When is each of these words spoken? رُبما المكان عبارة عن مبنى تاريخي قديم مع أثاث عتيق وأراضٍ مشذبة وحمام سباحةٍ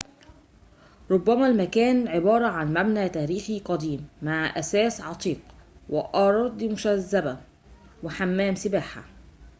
رُبما 1.11 1.47
المكان 1.47 2.07
عبارة 2.07 2.47
عن 2.47 2.73
مبنى 2.73 3.09
تاريخي 3.09 3.59
قديم 3.59 4.07
مع 4.21 4.59
أثاث 4.59 5.01
عتيق 5.01 5.39
وأراضٍ 5.89 6.63
مشذبة 6.63 7.37
وحمام 8.03 8.55
سباحةٍ 8.55 9.03